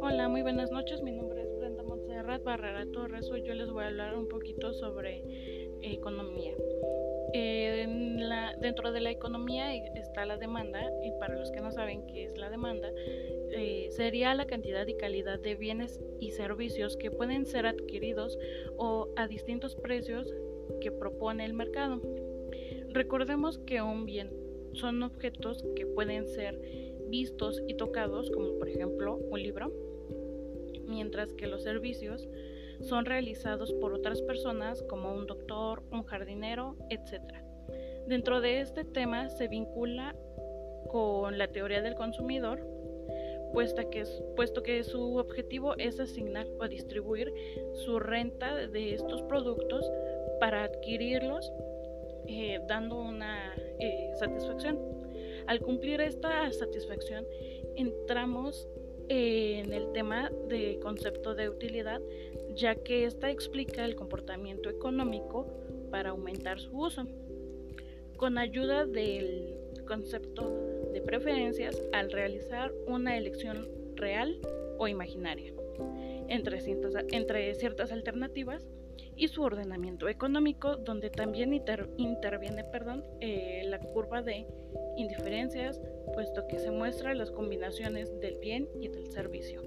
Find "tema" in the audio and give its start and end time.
38.84-39.28, 59.92-60.30